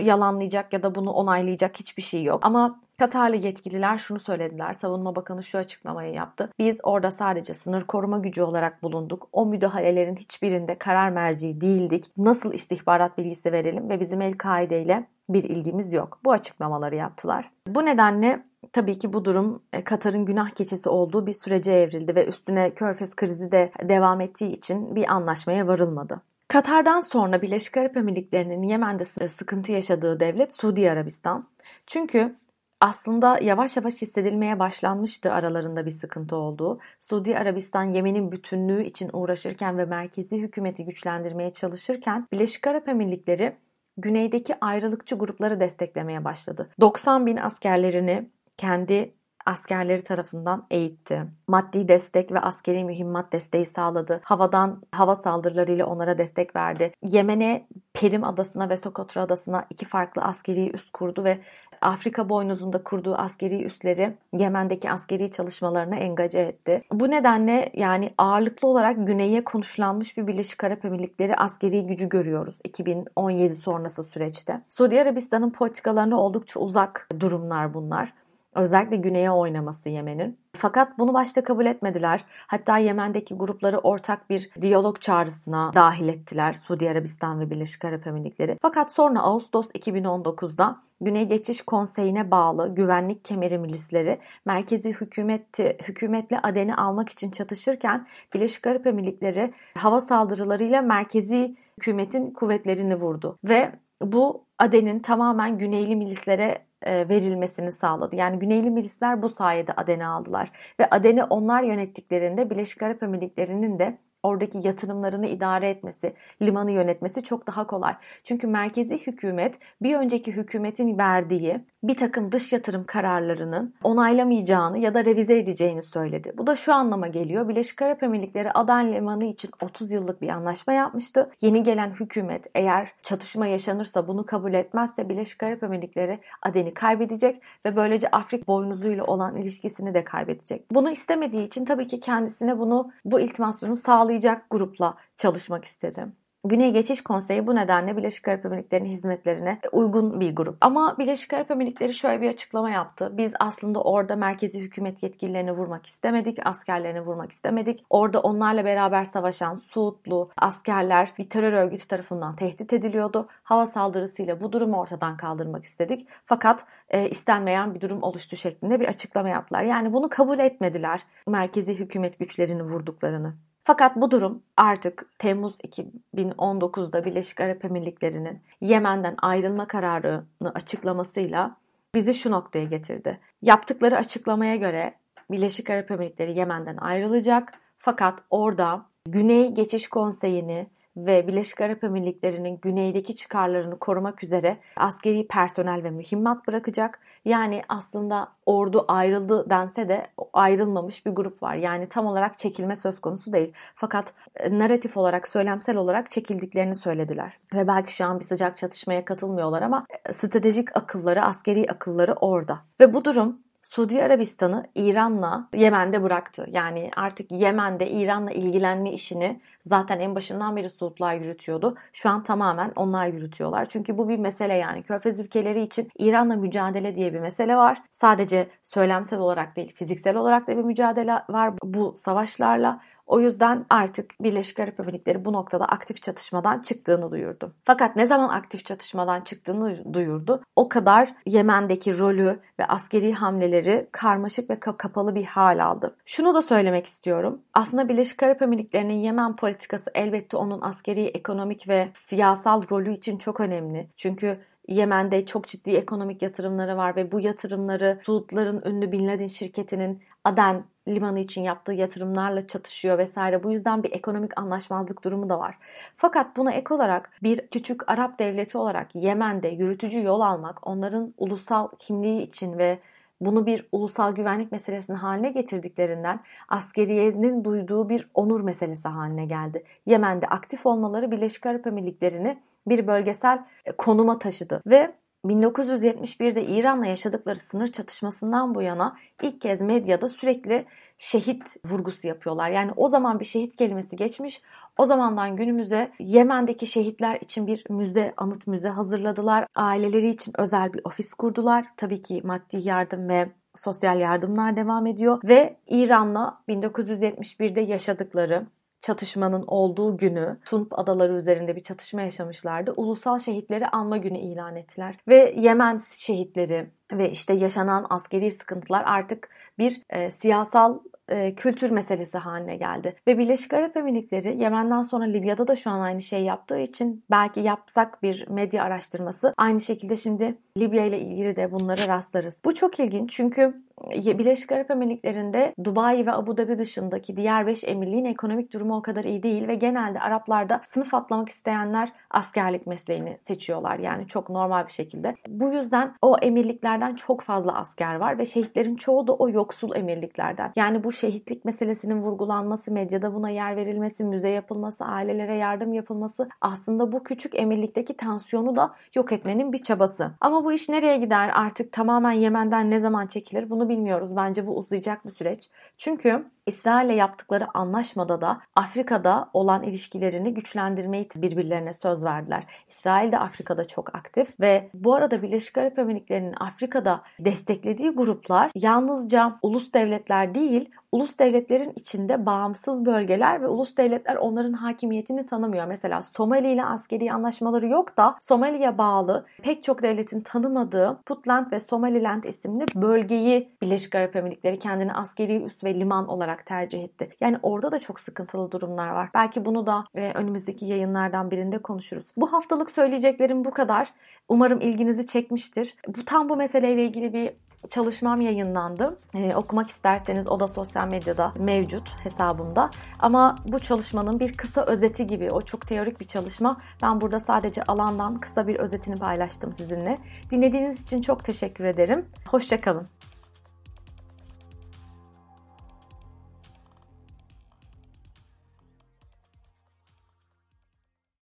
yalanlayacak 0.00 0.72
ya 0.72 0.82
da 0.82 0.94
bunu 0.94 1.10
onaylayacak 1.10 1.80
hiçbir 1.80 2.02
şey 2.02 2.22
yok. 2.22 2.40
Ama 2.42 2.80
Katarlı 2.98 3.36
yetkililer 3.36 3.98
şunu 3.98 4.18
söylediler. 4.18 4.72
Savunma 4.72 5.16
Bakanı 5.16 5.42
şu 5.44 5.58
açıklamayı 5.58 6.14
yaptı. 6.14 6.50
Biz 6.58 6.78
orada 6.82 7.10
sadece 7.10 7.54
sınır 7.54 7.84
koruma 7.84 8.18
gücü 8.18 8.42
olarak 8.42 8.82
bulunduk. 8.82 9.28
O 9.32 9.46
müdahalelerin 9.46 10.16
hiçbirinde 10.16 10.78
karar 10.78 11.10
merci 11.10 11.60
değildik. 11.60 12.04
Nasıl 12.16 12.52
istihbarat 12.52 13.18
bilgisi 13.18 13.52
verelim 13.52 13.88
ve 13.88 14.00
bizim 14.00 14.22
El-Kaide 14.22 14.82
ile 14.82 15.06
bir 15.28 15.44
ilgimiz 15.44 15.92
yok. 15.92 16.18
Bu 16.24 16.32
açıklamaları 16.32 16.96
yaptılar. 16.96 17.50
Bu 17.66 17.84
nedenle 17.84 18.44
tabii 18.72 18.98
ki 18.98 19.12
bu 19.12 19.24
durum 19.24 19.62
e, 19.72 19.84
Katar'ın 19.84 20.24
günah 20.24 20.50
keçisi 20.50 20.88
olduğu 20.88 21.26
bir 21.26 21.32
sürece 21.32 21.72
evrildi 21.72 22.14
ve 22.14 22.26
üstüne 22.26 22.70
Körfez 22.70 23.16
krizi 23.16 23.52
de 23.52 23.72
devam 23.82 24.20
ettiği 24.20 24.52
için 24.52 24.96
bir 24.96 25.12
anlaşmaya 25.12 25.66
varılmadı. 25.66 26.20
Katar'dan 26.48 27.00
sonra 27.00 27.42
Birleşik 27.42 27.76
Arap 27.76 27.96
Emirlikleri'nin 27.96 28.62
Yemen'de 28.62 29.28
sıkıntı 29.28 29.72
yaşadığı 29.72 30.20
devlet 30.20 30.54
Suudi 30.54 30.90
Arabistan. 30.90 31.48
Çünkü 31.86 32.36
aslında 32.82 33.38
yavaş 33.42 33.76
yavaş 33.76 34.02
hissedilmeye 34.02 34.58
başlanmıştı 34.58 35.32
aralarında 35.32 35.86
bir 35.86 35.90
sıkıntı 35.90 36.36
olduğu. 36.36 36.78
Suudi 36.98 37.38
Arabistan 37.38 37.84
Yemen'in 37.84 38.32
bütünlüğü 38.32 38.82
için 38.82 39.10
uğraşırken 39.12 39.78
ve 39.78 39.84
merkezi 39.84 40.38
hükümeti 40.38 40.84
güçlendirmeye 40.84 41.50
çalışırken 41.50 42.28
Birleşik 42.32 42.66
Arap 42.66 42.88
Emirlikleri 42.88 43.56
güneydeki 43.96 44.54
ayrılıkçı 44.60 45.14
grupları 45.14 45.60
desteklemeye 45.60 46.24
başladı. 46.24 46.68
90 46.80 47.26
bin 47.26 47.36
askerlerini 47.36 48.30
kendi 48.56 49.14
askerleri 49.46 50.02
tarafından 50.04 50.66
eğitti. 50.70 51.22
Maddi 51.48 51.88
destek 51.88 52.32
ve 52.32 52.40
askeri 52.40 52.84
mühimmat 52.84 53.32
desteği 53.32 53.66
sağladı. 53.66 54.20
Havadan 54.24 54.82
hava 54.92 55.16
saldırılarıyla 55.16 55.86
onlara 55.86 56.18
destek 56.18 56.56
verdi. 56.56 56.92
Yemen'e 57.02 57.68
Perim 57.94 58.24
Adası'na 58.24 58.68
ve 58.68 58.76
Sokotra 58.76 59.22
Adası'na 59.22 59.66
iki 59.70 59.84
farklı 59.84 60.22
askeri 60.22 60.74
üs 60.74 60.90
kurdu 60.90 61.24
ve 61.24 61.40
Afrika 61.82 62.28
boynuzunda 62.28 62.82
kurduğu 62.82 63.14
askeri 63.14 63.64
üsleri 63.64 64.14
Yemen'deki 64.32 64.90
askeri 64.90 65.30
çalışmalarına 65.30 65.96
engaje 65.96 66.40
etti. 66.40 66.82
Bu 66.92 67.10
nedenle 67.10 67.70
yani 67.74 68.14
ağırlıklı 68.18 68.68
olarak 68.68 69.06
güneye 69.06 69.44
konuşlanmış 69.44 70.16
bir 70.16 70.26
Birleşik 70.26 70.64
Arap 70.64 70.84
Emirlikleri 70.84 71.36
askeri 71.36 71.86
gücü 71.86 72.08
görüyoruz 72.08 72.58
2017 72.64 73.56
sonrası 73.56 74.04
süreçte. 74.04 74.60
Suudi 74.68 75.00
Arabistan'ın 75.00 75.50
politikalarına 75.50 76.20
oldukça 76.20 76.60
uzak 76.60 77.08
durumlar 77.20 77.74
bunlar. 77.74 78.12
Özellikle 78.54 78.96
güneye 78.96 79.30
oynaması 79.30 79.88
Yemen'in. 79.88 80.38
Fakat 80.56 80.98
bunu 80.98 81.14
başta 81.14 81.44
kabul 81.44 81.66
etmediler. 81.66 82.24
Hatta 82.46 82.78
Yemen'deki 82.78 83.34
grupları 83.34 83.78
ortak 83.78 84.30
bir 84.30 84.50
diyalog 84.60 85.00
çağrısına 85.00 85.72
dahil 85.74 86.08
ettiler 86.08 86.52
Suudi 86.52 86.90
Arabistan 86.90 87.40
ve 87.40 87.50
Birleşik 87.50 87.84
Arap 87.84 88.06
Emirlikleri. 88.06 88.58
Fakat 88.62 88.90
sonra 88.92 89.20
Ağustos 89.20 89.70
2019'da 89.70 90.80
Güney 91.00 91.28
Geçiş 91.28 91.62
Konseyi'ne 91.62 92.30
bağlı 92.30 92.74
güvenlik 92.74 93.24
kemeri 93.24 93.58
milisleri 93.58 94.18
merkezi 94.44 94.92
hükümeti, 94.92 95.78
hükümetle 95.88 96.40
Aden'i 96.42 96.74
almak 96.74 97.08
için 97.08 97.30
çatışırken 97.30 98.06
Birleşik 98.34 98.66
Arap 98.66 98.86
Emirlikleri 98.86 99.52
hava 99.78 100.00
saldırılarıyla 100.00 100.82
merkezi 100.82 101.56
hükümetin 101.78 102.30
kuvvetlerini 102.30 102.94
vurdu. 102.94 103.38
Ve 103.44 103.72
bu 104.02 104.44
Aden'in 104.58 104.98
tamamen 104.98 105.58
Güneyli 105.58 105.96
milislere 105.96 106.66
verilmesini 106.86 107.72
sağladı. 107.72 108.16
Yani 108.16 108.38
Güneyli 108.38 108.70
milisler 108.70 109.22
bu 109.22 109.28
sayede 109.28 109.72
Aden'i 109.72 110.06
aldılar. 110.06 110.50
Ve 110.80 110.90
Aden'i 110.90 111.24
onlar 111.24 111.62
yönettiklerinde 111.62 112.50
Birleşik 112.50 112.82
Arap 112.82 113.02
Emirlikleri'nin 113.02 113.78
de 113.78 113.98
oradaki 114.22 114.58
yatırımlarını 114.66 115.26
idare 115.26 115.68
etmesi, 115.68 116.14
limanı 116.42 116.70
yönetmesi 116.70 117.22
çok 117.22 117.46
daha 117.46 117.66
kolay. 117.66 117.94
Çünkü 118.24 118.46
merkezi 118.46 119.06
hükümet 119.06 119.58
bir 119.82 119.96
önceki 119.96 120.32
hükümetin 120.32 120.98
verdiği 120.98 121.60
bir 121.82 121.96
takım 121.96 122.32
dış 122.32 122.52
yatırım 122.52 122.84
kararlarının 122.84 123.74
onaylamayacağını 123.82 124.78
ya 124.78 124.94
da 124.94 125.04
revize 125.04 125.38
edeceğini 125.38 125.82
söyledi. 125.82 126.32
Bu 126.38 126.46
da 126.46 126.56
şu 126.56 126.74
anlama 126.74 127.06
geliyor. 127.06 127.48
Birleşik 127.48 127.82
Arap 127.82 128.02
Emirlikleri 128.02 128.50
Aden 128.52 128.92
Limanı 128.92 129.24
için 129.24 129.50
30 129.62 129.92
yıllık 129.92 130.22
bir 130.22 130.28
anlaşma 130.28 130.72
yapmıştı. 130.72 131.30
Yeni 131.40 131.62
gelen 131.62 131.90
hükümet 131.90 132.46
eğer 132.54 132.92
çatışma 133.02 133.46
yaşanırsa 133.46 134.08
bunu 134.08 134.26
kabul 134.26 134.54
etmezse 134.54 135.08
Birleşik 135.08 135.42
Arap 135.42 135.62
Emirlikleri 135.62 136.18
Aden'i 136.42 136.74
kaybedecek 136.74 137.42
ve 137.64 137.76
böylece 137.76 138.08
Afrika 138.08 138.46
boynuzuyla 138.46 139.04
olan 139.04 139.36
ilişkisini 139.36 139.94
de 139.94 140.04
kaybedecek. 140.04 140.70
Bunu 140.70 140.90
istemediği 140.90 141.42
için 141.42 141.64
tabii 141.64 141.86
ki 141.86 142.00
kendisine 142.00 142.58
bunu 142.58 142.90
bu 143.04 143.20
iltimasyonu 143.20 143.76
sağlayacak 143.76 144.11
grupla 144.50 144.96
çalışmak 145.16 145.64
istedim. 145.64 146.16
Güney 146.44 146.72
Geçiş 146.72 147.02
Konseyi 147.02 147.46
bu 147.46 147.54
nedenle 147.54 147.96
Birleşik 147.96 148.28
Arap 148.28 148.46
Emirlikleri'nin 148.46 148.88
hizmetlerine 148.88 149.58
uygun 149.72 150.20
bir 150.20 150.36
grup. 150.36 150.56
Ama 150.60 150.98
Birleşik 150.98 151.32
Arap 151.32 151.50
Emirlikleri 151.50 151.94
şöyle 151.94 152.20
bir 152.20 152.28
açıklama 152.28 152.70
yaptı. 152.70 153.10
Biz 153.12 153.34
aslında 153.40 153.82
orada 153.82 154.16
merkezi 154.16 154.60
hükümet 154.60 155.02
yetkililerini 155.02 155.52
vurmak 155.52 155.86
istemedik, 155.86 156.46
askerlerini 156.46 157.00
vurmak 157.00 157.32
istemedik. 157.32 157.84
Orada 157.90 158.20
onlarla 158.20 158.64
beraber 158.64 159.04
savaşan 159.04 159.54
Suudlu 159.54 160.30
askerler 160.36 161.12
bir 161.18 161.28
terör 161.30 161.52
örgütü 161.52 161.88
tarafından 161.88 162.36
tehdit 162.36 162.72
ediliyordu. 162.72 163.28
Hava 163.42 163.66
saldırısıyla 163.66 164.40
bu 164.40 164.52
durumu 164.52 164.80
ortadan 164.80 165.16
kaldırmak 165.16 165.64
istedik. 165.64 166.08
Fakat 166.24 166.66
e, 166.88 167.08
istenmeyen 167.08 167.74
bir 167.74 167.80
durum 167.80 168.02
oluştu 168.02 168.36
şeklinde 168.36 168.80
bir 168.80 168.88
açıklama 168.88 169.28
yaptılar. 169.28 169.62
Yani 169.62 169.92
bunu 169.92 170.08
kabul 170.08 170.38
etmediler 170.38 171.00
merkezi 171.28 171.78
hükümet 171.78 172.18
güçlerini 172.18 172.62
vurduklarını. 172.62 173.34
Fakat 173.64 173.96
bu 173.96 174.10
durum 174.10 174.42
artık 174.56 175.06
Temmuz 175.18 175.54
2019'da 175.54 177.04
Birleşik 177.04 177.40
Arap 177.40 177.64
Emirlikleri'nin 177.64 178.40
Yemen'den 178.60 179.14
ayrılma 179.22 179.66
kararını 179.66 180.52
açıklamasıyla 180.54 181.56
bizi 181.94 182.14
şu 182.14 182.30
noktaya 182.30 182.64
getirdi. 182.64 183.20
Yaptıkları 183.42 183.96
açıklamaya 183.96 184.56
göre 184.56 184.94
Birleşik 185.30 185.70
Arap 185.70 185.90
Emirlikleri 185.90 186.38
Yemen'den 186.38 186.76
ayrılacak 186.76 187.52
fakat 187.78 188.18
orada 188.30 188.86
Güney 189.06 189.54
Geçiş 189.54 189.88
Konseyi'ni 189.88 190.66
ve 190.96 191.26
Birleşik 191.26 191.60
Arap 191.60 191.84
Emirlikleri'nin 191.84 192.58
güneydeki 192.62 193.14
çıkarlarını 193.14 193.78
korumak 193.78 194.24
üzere 194.24 194.58
askeri 194.76 195.26
personel 195.26 195.84
ve 195.84 195.90
mühimmat 195.90 196.46
bırakacak. 196.46 197.00
Yani 197.24 197.62
aslında 197.68 198.28
ordu 198.46 198.84
ayrıldı 198.88 199.50
dense 199.50 199.88
de 199.88 200.06
ayrılmamış 200.32 201.06
bir 201.06 201.10
grup 201.10 201.42
var. 201.42 201.54
Yani 201.54 201.88
tam 201.88 202.06
olarak 202.06 202.38
çekilme 202.38 202.76
söz 202.76 203.00
konusu 203.00 203.32
değil. 203.32 203.52
Fakat 203.74 204.12
e, 204.36 204.58
narratif 204.58 204.96
olarak, 204.96 205.28
söylemsel 205.28 205.76
olarak 205.76 206.10
çekildiklerini 206.10 206.74
söylediler. 206.74 207.38
Ve 207.54 207.66
belki 207.66 207.94
şu 207.94 208.04
an 208.04 208.20
bir 208.20 208.24
sıcak 208.24 208.56
çatışmaya 208.56 209.04
katılmıyorlar 209.04 209.62
ama 209.62 209.86
e, 210.08 210.12
stratejik 210.12 210.76
akılları, 210.76 211.22
askeri 211.22 211.66
akılları 211.70 212.12
orada. 212.12 212.58
Ve 212.80 212.94
bu 212.94 213.04
durum 213.04 213.38
Suudi 213.72 214.02
Arabistan'ı 214.02 214.66
İran'la 214.74 215.48
Yemen'de 215.54 216.02
bıraktı. 216.02 216.46
Yani 216.50 216.90
artık 216.96 217.32
Yemen'de 217.32 217.90
İran'la 217.90 218.30
ilgilenme 218.30 218.92
işini 218.92 219.40
zaten 219.60 220.00
en 220.00 220.14
başından 220.14 220.56
beri 220.56 220.70
Suudlar 220.70 221.14
yürütüyordu. 221.14 221.76
Şu 221.92 222.08
an 222.10 222.22
tamamen 222.22 222.72
onlar 222.76 223.06
yürütüyorlar. 223.06 223.66
Çünkü 223.66 223.98
bu 223.98 224.08
bir 224.08 224.18
mesele 224.18 224.54
yani. 224.54 224.82
Körfez 224.82 225.20
ülkeleri 225.20 225.62
için 225.62 225.88
İran'la 225.98 226.36
mücadele 226.36 226.96
diye 226.96 227.14
bir 227.14 227.20
mesele 227.20 227.56
var. 227.56 227.82
Sadece 227.92 228.46
söylemsel 228.62 229.18
olarak 229.18 229.56
değil, 229.56 229.74
fiziksel 229.74 230.16
olarak 230.16 230.46
da 230.46 230.56
bir 230.56 230.62
mücadele 230.62 231.12
var 231.28 231.54
bu 231.64 231.94
savaşlarla. 231.96 232.80
O 233.12 233.20
yüzden 233.20 233.66
artık 233.70 234.14
Birleşik 234.20 234.60
Arap 234.60 234.80
Emirlikleri 234.80 235.24
bu 235.24 235.32
noktada 235.32 235.64
aktif 235.64 236.02
çatışmadan 236.02 236.60
çıktığını 236.60 237.10
duyurdu. 237.10 237.54
Fakat 237.64 237.96
ne 237.96 238.06
zaman 238.06 238.28
aktif 238.28 238.64
çatışmadan 238.64 239.20
çıktığını 239.20 239.94
duyurdu 239.94 240.42
o 240.56 240.68
kadar 240.68 241.08
Yemen'deki 241.26 241.98
rolü 241.98 242.40
ve 242.58 242.66
askeri 242.66 243.12
hamleleri 243.12 243.88
karmaşık 243.92 244.50
ve 244.50 244.60
kapalı 244.60 245.14
bir 245.14 245.24
hal 245.24 245.64
aldı. 245.64 245.96
Şunu 246.04 246.34
da 246.34 246.42
söylemek 246.42 246.86
istiyorum. 246.86 247.40
Aslında 247.54 247.88
Birleşik 247.88 248.22
Arap 248.22 248.42
Emirlikleri'nin 248.42 248.94
Yemen 248.94 249.36
politikası 249.36 249.90
elbette 249.94 250.36
onun 250.36 250.60
askeri, 250.60 251.04
ekonomik 251.04 251.68
ve 251.68 251.88
siyasal 251.94 252.62
rolü 252.70 252.92
için 252.92 253.18
çok 253.18 253.40
önemli. 253.40 253.88
Çünkü 253.96 254.40
Yemen'de 254.68 255.26
çok 255.26 255.48
ciddi 255.48 255.70
ekonomik 255.70 256.22
yatırımları 256.22 256.76
var 256.76 256.96
ve 256.96 257.12
bu 257.12 257.20
yatırımları 257.20 258.00
Suudların 258.02 258.62
ünlü 258.64 258.92
Bin 258.92 259.08
Laden 259.08 259.26
şirketinin 259.26 260.02
Aden 260.24 260.64
limanı 260.88 261.20
için 261.20 261.42
yaptığı 261.42 261.72
yatırımlarla 261.72 262.46
çatışıyor 262.46 262.98
vesaire. 262.98 263.42
Bu 263.42 263.52
yüzden 263.52 263.82
bir 263.82 263.92
ekonomik 263.92 264.40
anlaşmazlık 264.40 265.04
durumu 265.04 265.28
da 265.28 265.38
var. 265.38 265.58
Fakat 265.96 266.36
buna 266.36 266.52
ek 266.52 266.74
olarak 266.74 267.10
bir 267.22 267.46
küçük 267.46 267.90
Arap 267.90 268.18
devleti 268.18 268.58
olarak 268.58 268.94
Yemen'de 268.94 269.48
yürütücü 269.48 270.02
yol 270.02 270.20
almak 270.20 270.66
onların 270.66 271.14
ulusal 271.18 271.68
kimliği 271.78 272.22
için 272.22 272.58
ve 272.58 272.78
bunu 273.20 273.46
bir 273.46 273.68
ulusal 273.72 274.14
güvenlik 274.14 274.52
meselesinin 274.52 274.96
haline 274.96 275.30
getirdiklerinden 275.30 276.20
askeriyenin 276.48 277.44
duyduğu 277.44 277.88
bir 277.88 278.08
onur 278.14 278.40
meselesi 278.40 278.88
haline 278.88 279.26
geldi. 279.26 279.64
Yemen'de 279.86 280.26
aktif 280.26 280.66
olmaları 280.66 281.10
Birleşik 281.10 281.46
Arap 281.46 281.66
Emirlikleri'ni 281.66 282.38
bir 282.66 282.86
bölgesel 282.86 283.44
e, 283.64 283.72
konuma 283.72 284.18
taşıdı 284.18 284.62
ve 284.66 284.94
1971'de 285.24 286.46
İran'la 286.46 286.86
yaşadıkları 286.86 287.38
sınır 287.38 287.68
çatışmasından 287.68 288.54
bu 288.54 288.62
yana 288.62 288.96
ilk 289.22 289.40
kez 289.40 289.60
medyada 289.60 290.08
sürekli 290.08 290.66
şehit 290.98 291.56
vurgusu 291.64 292.08
yapıyorlar. 292.08 292.50
Yani 292.50 292.70
o 292.76 292.88
zaman 292.88 293.20
bir 293.20 293.24
şehit 293.24 293.56
kelimesi 293.56 293.96
geçmiş. 293.96 294.42
O 294.78 294.86
zamandan 294.86 295.36
günümüze 295.36 295.92
Yemen'deki 295.98 296.66
şehitler 296.66 297.20
için 297.20 297.46
bir 297.46 297.64
müze, 297.70 298.14
anıt 298.16 298.46
müze 298.46 298.68
hazırladılar. 298.68 299.46
Aileleri 299.54 300.08
için 300.08 300.32
özel 300.38 300.72
bir 300.72 300.80
ofis 300.84 301.14
kurdular. 301.14 301.66
Tabii 301.76 302.02
ki 302.02 302.20
maddi 302.24 302.68
yardım 302.68 303.08
ve 303.08 303.28
sosyal 303.54 304.00
yardımlar 304.00 304.56
devam 304.56 304.86
ediyor 304.86 305.20
ve 305.24 305.56
İran'la 305.68 306.42
1971'de 306.48 307.60
yaşadıkları 307.60 308.46
çatışmanın 308.82 309.44
olduğu 309.46 309.96
günü 309.96 310.38
Tunp 310.44 310.78
adaları 310.78 311.12
üzerinde 311.12 311.56
bir 311.56 311.62
çatışma 311.62 312.02
yaşamışlardı. 312.02 312.72
Ulusal 312.76 313.18
şehitleri 313.18 313.68
anma 313.68 313.96
günü 313.96 314.18
ilan 314.18 314.56
ettiler. 314.56 314.94
Ve 315.08 315.34
Yemen 315.36 315.78
şehitleri 315.98 316.70
ve 316.92 317.10
işte 317.10 317.34
yaşanan 317.34 317.86
askeri 317.90 318.30
sıkıntılar 318.30 318.84
artık 318.86 319.28
bir 319.58 319.82
e, 319.90 320.10
siyasal 320.10 320.78
e, 321.08 321.34
kültür 321.34 321.70
meselesi 321.70 322.18
haline 322.18 322.56
geldi. 322.56 322.96
Ve 323.06 323.18
Birleşik 323.18 323.54
Arap 323.54 323.76
Emirlikleri 323.76 324.42
Yemen'den 324.42 324.82
sonra 324.82 325.04
Libya'da 325.04 325.48
da 325.48 325.56
şu 325.56 325.70
an 325.70 325.80
aynı 325.80 326.02
şeyi 326.02 326.24
yaptığı 326.24 326.58
için 326.58 327.04
belki 327.10 327.40
yapsak 327.40 328.02
bir 328.02 328.28
medya 328.28 328.64
araştırması 328.64 329.34
aynı 329.36 329.60
şekilde 329.60 329.96
şimdi 329.96 330.38
Libya 330.58 330.84
ile 330.84 331.00
ilgili 331.00 331.36
de 331.36 331.52
bunları 331.52 331.88
rastlarız. 331.88 332.40
Bu 332.44 332.54
çok 332.54 332.80
ilginç 332.80 333.12
çünkü 333.12 333.62
Birleşik 333.90 334.52
Arap 334.52 334.70
Emirlikleri'nde 334.70 335.54
Dubai 335.64 336.06
ve 336.06 336.12
Abu 336.12 336.36
Dhabi 336.36 336.58
dışındaki 336.58 337.16
diğer 337.16 337.46
5 337.46 337.64
emirliğin 337.64 338.04
ekonomik 338.04 338.52
durumu 338.52 338.76
o 338.76 338.82
kadar 338.82 339.04
iyi 339.04 339.22
değil 339.22 339.48
ve 339.48 339.54
genelde 339.54 340.00
Araplarda 340.00 340.60
sınıf 340.64 340.94
atlamak 340.94 341.28
isteyenler 341.28 341.92
askerlik 342.10 342.66
mesleğini 342.66 343.16
seçiyorlar. 343.20 343.78
Yani 343.78 344.06
çok 344.06 344.30
normal 344.30 344.66
bir 344.66 344.72
şekilde. 344.72 345.14
Bu 345.28 345.52
yüzden 345.52 345.94
o 346.02 346.16
emirliklerden 346.22 346.94
çok 346.94 347.20
fazla 347.20 347.54
asker 347.54 347.94
var 347.94 348.18
ve 348.18 348.26
şehitlerin 348.26 348.76
çoğu 348.76 349.06
da 349.06 349.14
o 349.14 349.28
yoksul 349.28 349.76
emirliklerden. 349.76 350.52
Yani 350.56 350.84
bu 350.84 350.92
şehitlik 350.92 351.44
meselesinin 351.44 352.02
vurgulanması, 352.02 352.72
medyada 352.72 353.14
buna 353.14 353.30
yer 353.30 353.56
verilmesi, 353.56 354.04
müze 354.04 354.28
yapılması, 354.28 354.84
ailelere 354.84 355.36
yardım 355.36 355.72
yapılması 355.72 356.28
aslında 356.40 356.92
bu 356.92 357.02
küçük 357.02 357.38
emirlikteki 357.38 357.96
tansiyonu 357.96 358.56
da 358.56 358.74
yok 358.94 359.12
etmenin 359.12 359.52
bir 359.52 359.62
çabası. 359.62 360.10
Ama 360.20 360.44
bu 360.44 360.52
iş 360.52 360.68
nereye 360.68 360.96
gider? 360.96 361.30
Artık 361.34 361.72
tamamen 361.72 362.12
Yemen'den 362.12 362.70
ne 362.70 362.80
zaman 362.80 363.06
çekilir? 363.06 363.50
Bunu 363.50 363.68
bilmiyoruz. 363.72 364.16
Bence 364.16 364.46
bu 364.46 364.56
uzayacak 364.58 365.06
bir 365.06 365.10
süreç. 365.10 365.50
Çünkü 365.76 366.24
İsrail'le 366.46 366.96
yaptıkları 366.96 367.46
anlaşmada 367.54 368.20
da 368.20 368.40
Afrika'da 368.56 369.30
olan 369.32 369.62
ilişkilerini 369.62 370.34
güçlendirmeyi 370.34 371.08
birbirlerine 371.16 371.72
söz 371.72 372.04
verdiler. 372.04 372.44
İsrail 372.68 373.12
de 373.12 373.18
Afrika'da 373.18 373.64
çok 373.64 373.94
aktif 373.94 374.40
ve 374.40 374.70
bu 374.74 374.94
arada 374.94 375.22
Birleşik 375.22 375.58
Arap 375.58 375.78
Emirlikleri'nin 375.78 376.34
Afrika'da 376.40 377.02
desteklediği 377.18 377.90
gruplar 377.90 378.50
yalnızca 378.54 379.38
ulus 379.42 379.72
devletler 379.72 380.34
değil, 380.34 380.70
ulus 380.92 381.18
devletlerin 381.18 381.72
içinde 381.76 382.26
bağımsız 382.26 382.86
bölgeler 382.86 383.42
ve 383.42 383.48
ulus 383.48 383.76
devletler 383.76 384.16
onların 384.16 384.52
hakimiyetini 384.52 385.26
tanımıyor. 385.26 385.66
Mesela 385.66 386.02
Somali 386.02 386.52
ile 386.52 386.64
askeri 386.64 387.12
anlaşmaları 387.12 387.66
yok 387.66 387.96
da 387.96 388.16
Somali'ye 388.20 388.78
bağlı 388.78 389.26
pek 389.42 389.64
çok 389.64 389.82
devletin 389.82 390.20
tanımadığı 390.20 390.98
Puntland 391.06 391.52
ve 391.52 391.60
Somaliland 391.60 392.24
isimli 392.24 392.64
bölgeyi 392.74 393.48
Birleşik 393.62 393.94
Arap 393.94 394.16
Emirlikleri 394.16 394.58
kendine 394.58 394.92
askeri 394.92 395.44
üs 395.44 395.64
ve 395.64 395.74
liman 395.74 396.08
olarak 396.32 396.46
tercih 396.46 396.84
etti. 396.84 397.10
Yani 397.20 397.38
orada 397.42 397.72
da 397.72 397.78
çok 397.78 398.00
sıkıntılı 398.00 398.50
durumlar 398.50 398.90
var. 398.90 399.10
Belki 399.14 399.44
bunu 399.44 399.66
da 399.66 399.84
e, 399.94 400.12
önümüzdeki 400.14 400.66
yayınlardan 400.66 401.30
birinde 401.30 401.58
konuşuruz. 401.58 402.10
Bu 402.16 402.32
haftalık 402.32 402.70
söyleyeceklerim 402.70 403.44
bu 403.44 403.50
kadar. 403.50 403.88
Umarım 404.28 404.60
ilginizi 404.60 405.06
çekmiştir. 405.06 405.74
Bu 405.88 406.04
tam 406.04 406.28
bu 406.28 406.36
meseleyle 406.36 406.84
ilgili 406.84 407.12
bir 407.12 407.32
çalışmam 407.70 408.20
yayınlandı. 408.20 408.98
Ee, 409.14 409.34
okumak 409.34 409.68
isterseniz 409.68 410.28
o 410.28 410.40
da 410.40 410.48
sosyal 410.48 410.88
medyada 410.88 411.32
mevcut 411.38 412.04
hesabımda. 412.04 412.70
Ama 412.98 413.34
bu 413.48 413.58
çalışmanın 413.58 414.20
bir 414.20 414.36
kısa 414.36 414.64
özeti 414.66 415.06
gibi, 415.06 415.30
o 415.30 415.40
çok 415.40 415.66
teorik 415.66 416.00
bir 416.00 416.06
çalışma. 416.06 416.56
Ben 416.82 417.00
burada 417.00 417.20
sadece 417.20 417.62
alandan 417.62 418.20
kısa 418.20 418.46
bir 418.46 418.56
özetini 418.56 418.96
paylaştım 418.96 419.54
sizinle. 419.54 419.98
Dinlediğiniz 420.30 420.82
için 420.82 421.00
çok 421.00 421.24
teşekkür 421.24 421.64
ederim. 421.64 422.06
Hoşçakalın. 422.28 422.86